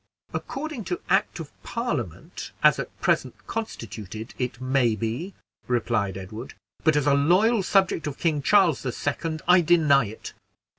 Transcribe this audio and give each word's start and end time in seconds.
"According 0.33 0.83
to 0.85 0.99
act 1.11 1.39
of 1.39 1.51
Parliament, 1.61 2.53
as 2.63 2.79
now 2.79 2.85
present 3.01 3.35
constituted, 3.45 4.33
it 4.39 4.59
may 4.59 4.95
be," 4.95 5.35
replied 5.67 6.17
Edward, 6.17 6.55
"but 6.83 6.95
as 6.95 7.05
a 7.05 7.13
loyal 7.13 7.61
subject 7.61 8.07
of 8.07 8.17
King 8.17 8.41
Charles 8.41 8.81
the 8.81 8.91
Second, 8.91 9.43
I 9.47 9.61
deny 9.61 10.05
it." 10.05 10.33